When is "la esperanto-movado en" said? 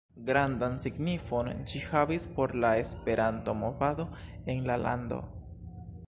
2.63-4.63